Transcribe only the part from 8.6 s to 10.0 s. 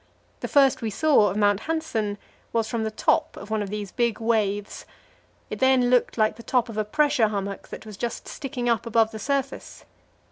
up above the surface.